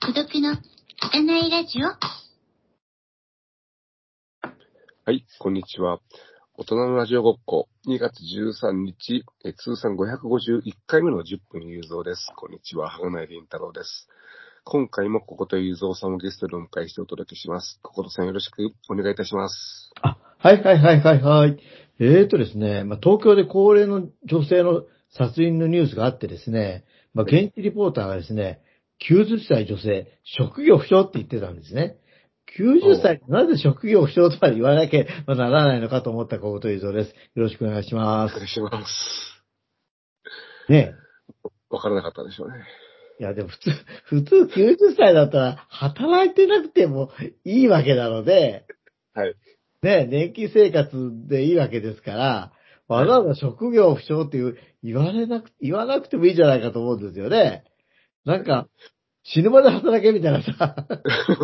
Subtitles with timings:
[0.00, 0.56] 孤独の
[1.00, 1.96] 汚いラジオは
[5.12, 6.00] い、こんにちは。
[6.56, 12.32] 大人のラジオごっこ、2月13日、え通算551回目の10分有造です。
[12.34, 14.08] こんにちは、はがないりんたろうです。
[14.66, 17.78] 今回もここと有造さんをゲストでお迎えしてお届けします。
[17.82, 19.90] こことさんよろしくお願いいたします。
[20.00, 21.58] あ、はいはいはいはいはい。
[22.00, 28.62] えーとですね、まあ、東京で高齢の女性の殺人のニュースがあってですね、まあ、現地リポーターがですね、
[29.06, 31.98] 90歳女性、職業不詳って言ってたんですね。
[32.58, 37.10] 90歳、なぜ職業不詳とは言わなきゃならないのかと思ったこと映像です。
[37.34, 38.34] よろしくお願いします。
[38.34, 39.42] お願いします。
[40.70, 40.94] ね
[41.68, 42.64] わからなかったでしょうね。
[43.20, 43.70] いや、でも普通、
[44.04, 47.10] 普通90歳だったら働いてなくても
[47.44, 48.66] いいわけなので、
[49.14, 49.34] はい。
[49.82, 52.52] ね、年金生活でいいわけですから、
[52.88, 57.64] わざわざ職業不詳っていう、言われなく、言わなくてもいいんじゃないかと思うんですよね。
[58.24, 58.68] なんか、
[59.22, 60.86] 死ぬまで働けみたいなさ、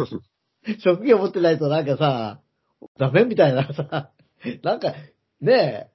[0.80, 2.40] 職業持ってないとなんかさ、
[2.98, 4.10] ダメみたいなさ、
[4.62, 4.94] なんか、
[5.40, 5.88] ね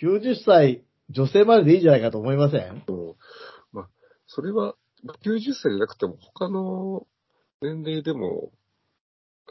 [0.00, 2.60] え、90歳、女性まででいいんじゃないかと思いません？
[2.60, 2.84] まあ、
[4.28, 7.06] それは、まあ90歳じゃなくても、他の
[7.60, 8.52] 年齢でも、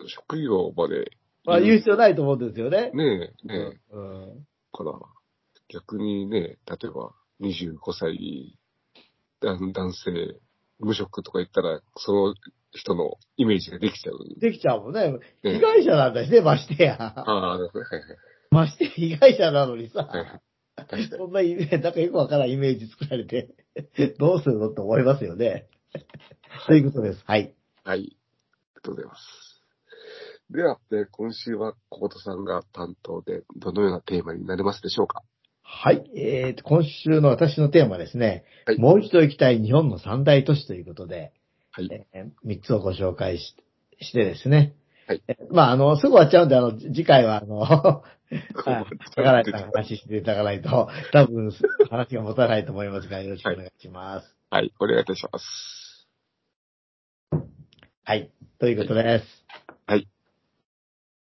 [0.08, 1.12] 職業まで、
[1.44, 2.92] まあ言う必要ないと思うんですよね。
[2.94, 4.94] ねえ、ねえ、うんから、
[5.70, 8.58] 逆にね、例えば25歳
[9.42, 10.40] 男男性、
[10.80, 12.36] 無職とか言ったら、その
[12.72, 14.40] 人のイメージができちゃう。
[14.40, 15.12] できちゃうもんね。
[15.12, 16.96] ね被害者なんだしね、ましてや。
[17.00, 18.02] ああ、なるほどはい
[18.50, 20.04] ましてや被害者なのにさ。
[20.04, 20.42] はい。
[20.92, 21.10] はい。
[21.10, 21.20] 確かに。
[21.20, 21.42] そんな
[21.82, 23.50] なんかよくわからんイメージ作られて、
[24.20, 25.68] どうするのって思いますよね。
[26.68, 27.24] ということです。
[27.26, 27.54] はい。
[27.84, 28.00] はい。
[28.00, 28.18] あり
[28.76, 29.22] がとうございます。
[30.52, 35.24] では、えー今週は小本さんが担当で、どのようなテーマになりますでしょうか？
[35.62, 36.10] はい。
[36.16, 41.34] えーと、今週の私のテーマはですね、はいもう一度行きたい日本の三大都市ということで、
[41.72, 41.90] はい。
[42.14, 43.56] えー三つをご紹介し
[44.00, 44.74] してですね。
[45.08, 48.04] はいえーまあ、あの、すぐ終わっちゃうんで、あの、次回は、あの、
[48.54, 51.52] 高梨さんの話していただかないと、 多分、
[51.90, 54.36] 話が持たないと思いますが、よろしくお願いします。
[54.50, 54.74] はい。
[54.80, 56.08] お願いいたします。
[58.04, 58.32] はい。
[58.60, 59.46] ということです。
[59.86, 60.08] はい。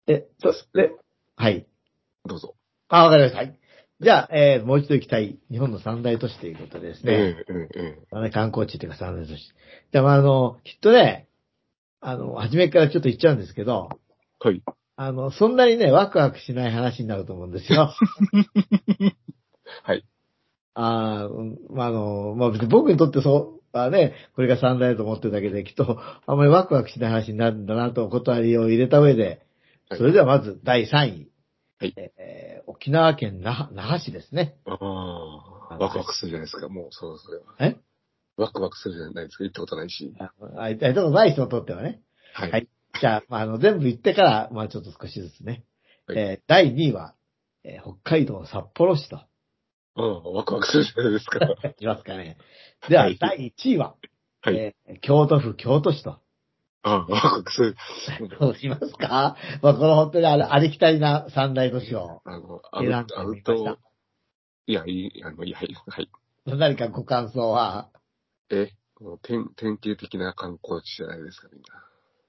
[0.07, 0.91] え、そで、
[1.36, 1.68] はい。
[2.25, 2.56] どうぞ。
[2.90, 3.40] あ、わかりました。
[3.40, 3.59] はい。
[4.00, 7.13] じゃあ、えー、もう一度行きたい日本の三大都市ということでですね。
[7.13, 9.53] えええええまあね観光地というか三大都市。
[9.91, 11.28] でもあの、きっとね、
[12.00, 13.90] あの、初めからちょっと言っちゃうんですけど、
[14.46, 14.62] えはい。
[15.00, 17.94] あの、そんなにね、ワクワクしない話になると思うんですよ。
[19.84, 20.03] はい。
[20.74, 29.46] あーうんまあ、あの、まあ、別に僕にとってそう、あね、これが三大だと思ってるだけで、きっと、あんまりワクワクしない話になるんだなとお断りを入れた上で、
[29.90, 31.31] はいそれではまず第3位。
[31.80, 34.57] はいえー沖縄県那覇市ですね。
[34.66, 37.44] ああ、ワクワクするじゃないですか、もう、そう、それは。
[37.59, 37.78] え？
[38.36, 40.13] ワクワクするじゃないですか、行ったことないし。
[40.19, 42.02] あ、あ行ったことない人にとってはね。
[42.34, 42.52] はい。
[42.52, 42.68] はい
[43.00, 45.63] じゃあ、まあ、あの、全部言ってから、まあ、ちょっと少しずつね。
[46.08, 47.16] はいえー第2位は、
[47.63, 49.18] えー北海道札幌市と。
[49.18, 49.28] あ
[49.96, 51.40] あ、ワクワクするじゃないですか。
[51.69, 52.38] いきますかね。
[52.88, 53.96] では、はい第1位は、
[54.41, 54.56] はい。
[54.56, 56.19] えー京都府京都市と。
[56.84, 57.75] ああ、ワクワクする。
[58.40, 59.36] どうしますか？
[59.62, 62.22] まあ、この本当にあれありきたりな三大都市を。
[62.25, 62.50] 選んで
[62.81, 63.78] みましたト、
[64.68, 66.09] いや、いい、あの、いや、はい、はい。
[66.46, 67.90] 何かご感想は？
[68.50, 68.72] え、
[69.02, 71.62] もう典典型的な観光地じゃないですか、みん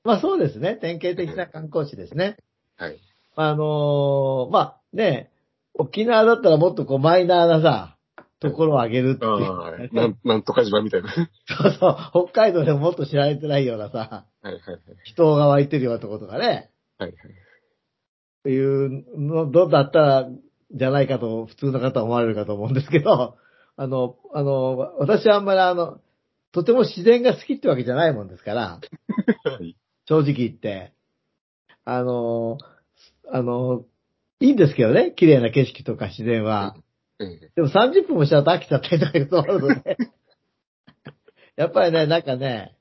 [0.05, 0.77] まあそうですね。
[0.77, 2.37] 典型的な観光地ですね。
[2.79, 2.87] な。
[2.87, 2.99] はい。
[3.37, 5.31] あのーまあね、
[5.75, 7.97] 沖縄だったらもっとこうマイナーなさ、
[8.41, 9.33] ところを挙げるっていう。
[9.33, 11.09] ああ、なん、なんとか島みたいな。
[11.09, 11.89] はいそうそ
[12.23, 12.29] う。
[12.31, 14.61] 北海道でももっと知られてないようなさ、はいはい。
[15.05, 16.71] 人が湧いてるようなところとかね。
[16.99, 17.15] はいはい。
[17.15, 20.29] っていうの、どうだったら、
[20.71, 23.37] じゃないかと、普通の方は思われるかと思うんですけど、
[23.77, 26.01] あの、あの、私はあんまりあの、
[26.53, 28.81] とても自然が好きってわけじゃないもんですから、
[29.45, 29.77] はい。
[30.09, 30.95] 正直言って。
[31.85, 32.57] あの、
[33.31, 33.85] あの、
[34.41, 36.77] いいんですけどね、綺麗な景色とか自然は。
[37.21, 37.51] ええ。
[37.55, 39.99] でも30分もしちゃうと飽きちゃったりとかいうこともあるので。
[41.57, 42.75] やっぱりね、なんかね、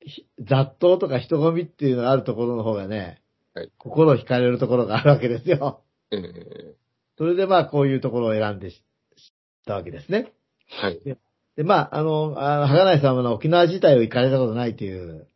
[0.00, 3.22] ひ雑踏とか人混みっていうのがあるところの方がね、
[3.54, 5.82] はい心惹かれるところがあるわけですよ。
[6.10, 6.74] ええ。
[7.16, 8.82] それでまあこういうところを選んでし
[9.16, 9.32] し
[9.64, 10.32] たわけですね。
[10.68, 11.00] はい。
[11.04, 11.16] で、
[11.62, 15.28] まあ、あの、あの、はがないさんは沖縄自体を行かれたことないという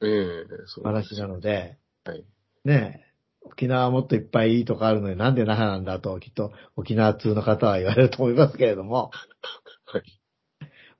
[0.82, 2.24] 話なので、はい。
[2.64, 3.08] ねえ、
[3.42, 9.10] 沖縄はもっといっぱいいいとこあるのになんで那覇なんだと、きっと沖縄通の方は言われると思いますけれども。
[9.86, 10.02] はい。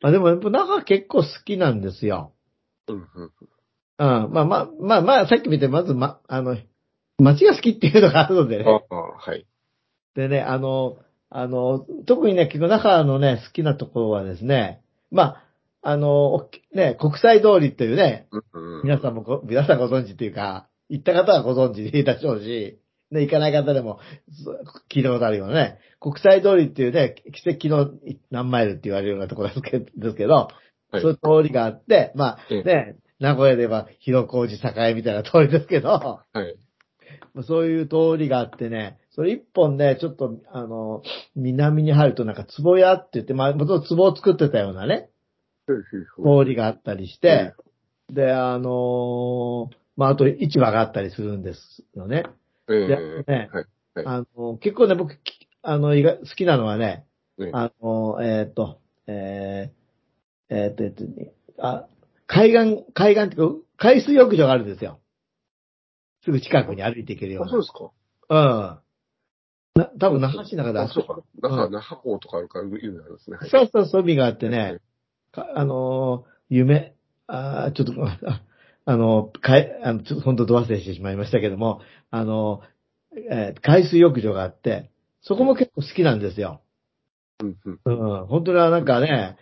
[0.01, 2.33] まあでもやっぱ那覇結構好きなんですよ。
[2.87, 3.33] うんうん。
[3.99, 4.33] うん。
[4.33, 6.57] まあまあ、まあまあ、さっき見て、まず、ま、あの、
[7.19, 8.65] 街が好きっていうのがあるのでね。
[8.65, 9.45] ああ、はい。
[10.15, 10.99] でね、あの、
[11.31, 15.45] あの、特にね、結構那覇のね、好きなところはですね、まあ、
[15.83, 18.83] あの、ね、国際通りっていうね、うんうん。
[18.85, 24.01] 皆さんもご、皆さんご存知っていうか、行った方はご存知でいたでしょうし、ね、行かない方でも
[24.31, 24.53] そ
[24.91, 27.91] 聞いたことあるようなね、国際通りっていうね、奇跡の
[28.31, 29.63] 何マイルって言われるようなところです
[30.15, 36.57] けど、はいそういう通りがあって、まあ、ええね、名古屋で言えば広小路栄みたいな通りですけど、はい。
[37.35, 41.03] まあそういう通りがあってね、それ一本ね、ちょっと、あの、
[41.35, 45.11] 南に入るとなんか壺屋って言って、まあ、元々壺を作ってたようなね、
[45.67, 47.53] ふうふうふう通りがあったりして、
[48.13, 52.27] で、あのーまあ、あと市場があったりするんですよね。
[52.71, 53.51] えね
[54.07, 57.05] あの、結構ね、僕、きあの、好きなのはね、
[57.41, 58.79] ええあの、えっ、と、
[59.09, 61.03] えー、えっ、と、えっと、
[61.59, 61.89] あ、
[62.29, 65.01] 海岸、海岸っていうか、海水浴場があるんですよ。
[66.23, 67.51] すぐ近くに歩いていけるようあ、な。
[67.51, 67.91] そうですか。
[68.29, 68.39] う
[68.77, 68.88] ん。
[69.79, 71.23] な、多分那覇市の中であ、そうか。
[71.41, 73.37] 那覇、うん那覇港とかあるから、いうのあるんですね。
[73.39, 73.51] はい。
[73.51, 74.79] そうそう、そう、海があってね、
[75.33, 76.95] かあのー夢、
[77.27, 78.43] あーちょっと、あ
[78.85, 81.81] あの、かい、あの、ちょっと本当ド忘れしてしまいましたけども、
[82.11, 82.63] あの、
[83.31, 84.91] えー海水浴場があって、
[85.23, 86.63] そこも結構好きなんですよ。
[87.43, 87.81] うんうん。
[87.85, 89.37] うん、本当になんかね、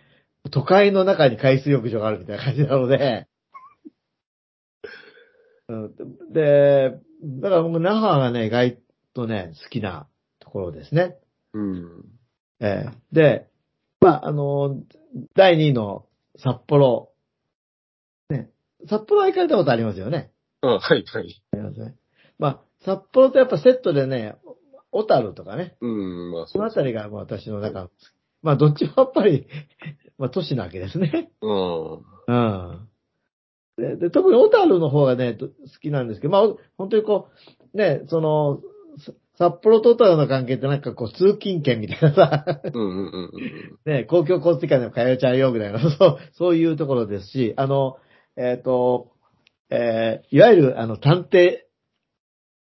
[0.51, 3.27] 都会の中に海水浴場があるみたいな感じなので、
[5.69, 5.95] うん、
[6.31, 6.99] で、
[7.41, 8.79] だから僕、那覇がね、意外
[9.13, 10.07] とね、好きなと
[10.57, 11.17] ころですね。
[11.53, 12.05] うん。
[12.59, 13.47] ええで、
[14.01, 14.81] まあ、あの、
[15.35, 16.05] 第2位の
[16.37, 17.11] 札幌。
[18.29, 18.49] ね。
[18.87, 20.31] 札幌は行かれたことありますよね。
[20.61, 21.43] あ、はい、はい。
[21.53, 21.95] ありますね。
[22.39, 24.35] まあ、札幌とやっぱセットでね、
[24.91, 25.75] 小樽とかね。
[25.81, 26.57] うん、まあ、そ。
[26.59, 27.89] のあたりがもう私の中の、
[28.41, 29.47] まあ、どっちもやっぱり、
[30.17, 31.31] まあ、都市なわけですね。
[31.41, 31.93] うん。
[32.27, 32.87] うん。
[33.77, 37.29] で、で特に小樽の方がね、と好きなんですけど、まあ、本当にこ
[37.73, 38.61] う、ね、その、
[38.97, 43.31] さ札幌と小樽の関係ってなんかこう、通勤券みたいなさ、うんうんうん
[43.85, 43.91] うん。
[43.91, 47.97] ね、公共交通機関でも通えちゃうよぐらいの、そう、そういうところですし、あの、
[48.35, 49.11] えっ、と、
[49.69, 51.57] えーいわゆる、あの、探偵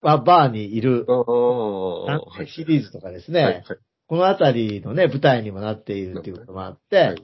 [0.01, 2.45] はバーにいる探はい。
[2.45, 3.63] 偵シリーズとかですね、はい、はい。
[4.07, 7.23] このあたりのね、舞台にもなっているっていうこともあって、はいはい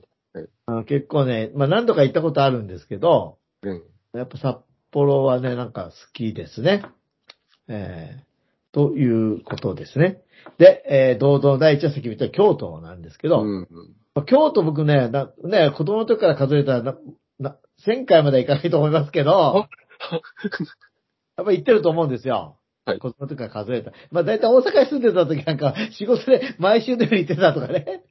[0.66, 3.84] あの結構ね、まあ何度か行ったことあるんですけど、うん。
[4.14, 4.60] やっぱ札
[4.90, 6.86] 幌はね、なんか好きですね。
[7.68, 8.31] えー
[8.74, 10.22] ということですね。
[10.58, 13.68] で、えー、堂々の第一は先ほど言った京都なんですけど、うんうん。
[14.16, 16.96] まあ京都僕ね、なね、子供の時から数えたらな、
[17.40, 19.32] な、1000回まではいかないと思いますけど、
[21.38, 22.58] やっぱり行ってると思うんですよ。
[22.84, 23.92] はい子供の時から数えた。
[24.10, 28.04] まあ大体大阪に住んでた時なんか仕事で毎週のように行ってたとかね。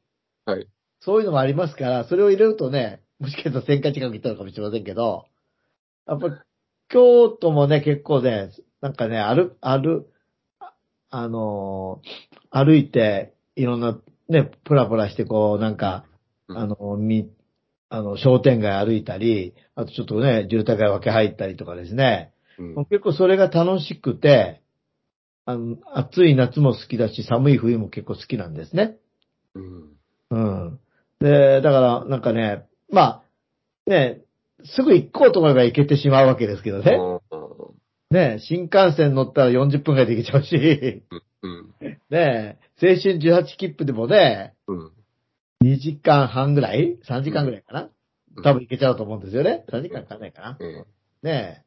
[0.44, 0.68] はい。
[1.00, 5.24] そういうのもありますから、それを入れるとね、もしかしたら1000回近く行ったのかもしれませんけど、
[6.06, 6.34] やっぱり
[6.88, 9.78] 京都もね、結構ね、なんかね、歩、歩、あ
[11.10, 16.04] あのー歩いて、いろんな、ね、プラプラしてこう、なんか、
[16.48, 17.30] うんあの、み、
[17.88, 22.84] あの、商店街歩いたり、あとちょっとね、住宅街分け入ったりとかですね、うん。
[22.86, 24.60] 結構それが楽しくて、
[25.46, 28.96] あの、暑い夏も好きだし、寒い冬も結構好きなんですね。
[29.54, 29.90] うん。
[30.30, 30.80] うん。
[31.20, 33.22] で、だから、なんかね、まあ、
[33.86, 34.22] ね、
[34.64, 36.98] すぐ行こうと思えば行けてしまうわけですけどね。
[38.10, 41.02] ね、新幹線乗ったら40分ぐらいで行けちゃうし、
[41.42, 41.74] うん。
[42.10, 44.92] ね、青春18切符でもね、うん。
[45.62, 47.90] 2時間半ぐらい ?3 時間ぐらいかな？
[48.42, 49.64] 多分行けちゃうと思うんですよね。
[49.70, 50.86] 3時間かかんないかなうん。
[51.22, 51.64] ね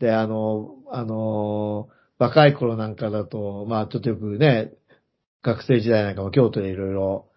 [0.00, 0.04] え。
[0.04, 1.88] で、あの、あの、
[2.18, 4.72] 若い頃なんかだと、まあちょっとよくね、
[5.42, 7.28] 学生時代なんかも京都でいろいろ、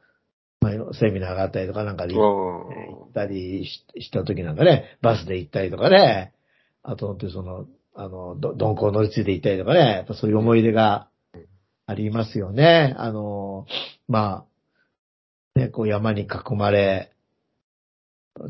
[0.62, 6.34] まあ、セミナーがあったりとかなんかで行ったりしした時なんかね、バスで行ったりとかね、
[6.82, 7.66] あと、その、
[7.96, 11.10] あの、ど鈍行乗り継いで行ったりとかね、やっぱそういう思い出が
[11.88, 12.94] ありますよね。
[12.98, 13.66] あの、
[14.08, 14.46] ま
[15.56, 17.14] あ、ね、こう山に囲まれ、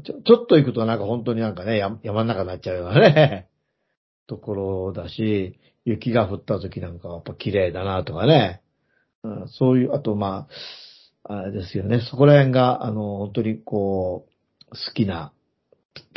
[0.03, 3.47] ちょ、ちょっと行くとなんか本当になんかね、山山の中になっちゃうようなね、
[4.25, 8.63] ところだし、雪が降った時なんかはやっぱ綺麗だなとかね、
[9.23, 10.47] うん、そういう、あとま
[11.23, 15.31] あ、あれですよね、そこら辺が、あの、本当にこう、好きな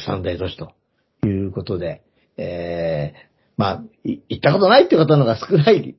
[0.01, 0.73] 三大都市と
[1.27, 2.03] いうことで、
[2.39, 5.97] ええまあ、い行ったことないって方の方が少ない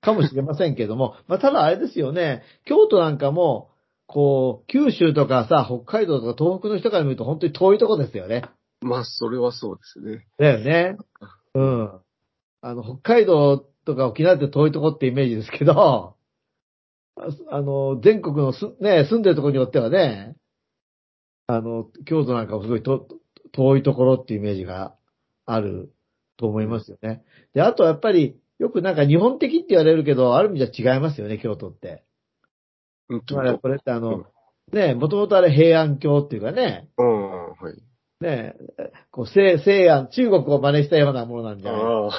[0.00, 3.70] かもしれませんけども、 まあ、ただあれですよね、京都なんかも、
[4.06, 8.44] こう、九州とかさ、北海道とか東北の人から見ると本当に遠いとこですよね。
[8.80, 10.26] まあ、それはそうですね。
[10.38, 10.96] だよね。
[11.54, 11.90] うん。
[12.62, 16.14] あの、北海道とか沖縄って遠いとこってイメージですけど、
[17.16, 20.34] ああの、全国のす、ね、住んでるところによってはね、
[21.46, 23.08] あの、京都なんかもすごいと
[23.52, 24.94] 遠いところっていうイメージが
[25.52, 25.92] ある
[26.36, 27.22] と思いますよね。
[27.54, 32.04] で、あとやっぱり、よくなんか日本的って言われるけど、ある意味じゃ違いますよね、京都って。
[33.08, 34.24] うん、つまりこれってあうんの、
[34.72, 37.82] ね、もともとあれ平安京っていうかね、うん、はい。
[38.20, 38.54] ね、
[39.10, 42.10] こう西西安、中国を真似したようなものなんじゃないそ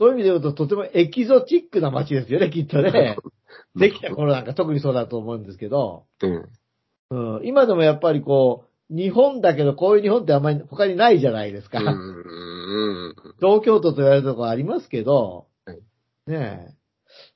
[0.00, 3.16] ういう意味で言うととてもエキゾチックな街ですよね、きっとね。
[3.76, 6.04] できた頃なんか特にそうだと思うんですけど、
[7.10, 7.36] うん。
[7.36, 11.78] うん、今でもやっぱりこう、日本だけどこういう日本ってあんまり他にないじゃないですか。
[13.40, 15.78] 東京都と言われるところありますけど、はい
[16.26, 16.82] ねえ。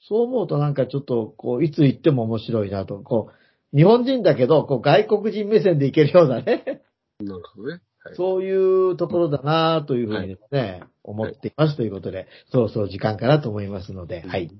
[0.08, 3.30] そう思うとなんかちょっと、こう、いつ行っても面白いなと、こ
[3.72, 6.82] う、日本人だけど、こう、外国人目線で行けるようなね、
[7.20, 7.80] なるほどね。
[7.98, 8.16] はい。
[8.16, 14.50] そういうところだなというふうにですね、思っていますということで、そろそろ時間かなと思いますので、はい。。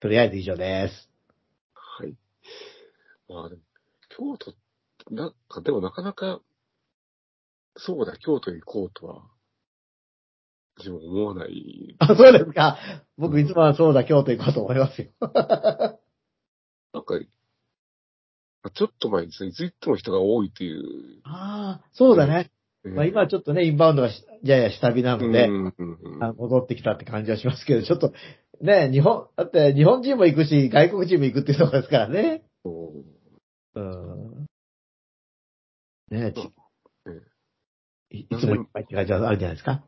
[0.00, 1.10] とりあえず以上です。
[1.74, 2.14] はい。
[3.28, 3.50] まあ
[4.08, 4.54] 京都、
[5.10, 6.40] なんか、でもなかなか、
[7.76, 9.22] そうだ、京都行こうとは、
[10.78, 11.96] 自分思わない。
[11.98, 12.78] あ、そうですか。
[13.18, 15.08] 僕いつもはそうだ、京都行こうと思いますよ。
[16.92, 17.18] なんか、
[18.74, 21.20] ちょっと前にですね、いつ行っても人が多いという。
[21.24, 22.50] ああ、そうだね。
[22.84, 28.12] まあ今はちょっとね、インバウンドがしやや下火なので、うんうんうんあ戻ってきたって感じはしますけど、ちょっと、
[28.60, 32.42] ね、日本、だって日本人も行くし、外国人も行くっていうところですからね。
[32.64, 32.92] そ
[33.76, 34.21] ううん。
[36.12, 36.38] ねち
[37.06, 37.22] うん
[38.10, 39.82] いいつもいっぱいって感じはあるじゃないですか？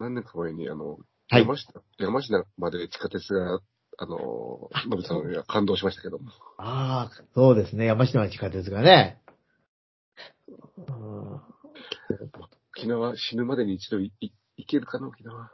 [0.00, 0.92] 何年か前に、あの、
[1.30, 3.60] はい山下、山下まで地下鉄が、
[3.98, 6.30] あの、伸びたのには感動しましたけども。
[6.56, 7.84] ああ、そうですね。
[7.84, 9.20] 山下の地下鉄がね。
[10.88, 11.40] うん
[12.76, 15.50] 沖縄死ぬまでに一度いい行けるかな、沖縄。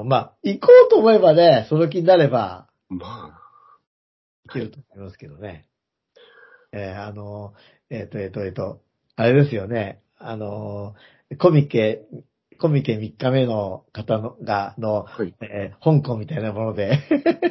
[0.00, 3.80] うんまあ、行こうと思えばね、その気になれば、まあ、
[4.46, 5.68] いけると思いますけどね。
[6.72, 7.54] えーあの、
[7.90, 8.80] えっ、と、えっ、と、えっ、と、
[9.16, 10.00] あれですよね。
[10.18, 10.94] あの、
[11.38, 12.06] コミケ、
[12.60, 15.34] コミケ3日目の方のが、の、はい。
[15.40, 16.98] えー香港みたいなもので、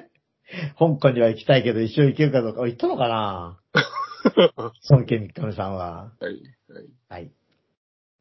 [0.78, 3.60] 香港には行きたいけど一緒に行けるかどうか、行ったのかな？
[4.90, 6.12] 孫家3日目さんは。
[6.20, 6.34] はい。
[6.68, 6.90] はい。
[7.10, 7.32] はい。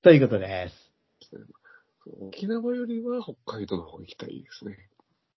[0.03, 0.93] ということです。
[2.21, 4.77] 沖縄よりは北海道の方行きたいですね。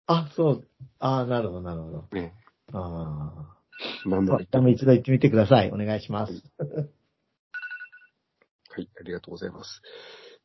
[0.05, 0.67] あ、そう。
[1.00, 2.07] あなるほど、なるほど。
[2.12, 2.33] ね。
[2.74, 3.58] あ何
[4.05, 4.62] 度も行ってあ。
[4.62, 5.71] も一度行ってみてください。
[5.71, 6.33] お願いします。
[8.69, 9.81] はい、ありがとうございます。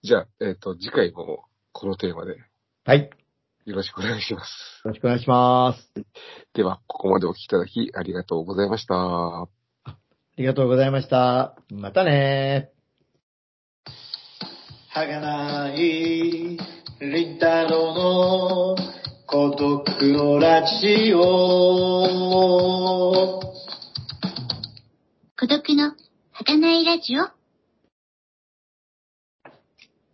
[0.03, 2.37] じゃあ、えっ、と、次回もこのテーマで
[2.85, 3.01] はい。
[3.01, 3.09] よ
[3.67, 4.51] よろしくお願いします。
[4.85, 5.91] ろしくお願いします。
[6.53, 8.95] では、ここまでお聞きいただきありがとうございました。
[8.95, 9.49] あ
[10.37, 11.57] りがとうございました。
[11.71, 12.73] またね
[14.93, 16.59] 儚い
[17.01, 19.04] リンタロウの
[19.35, 21.19] 孤独のラジオ。
[25.37, 25.97] 孤独の
[26.31, 27.44] 儚いラジオ。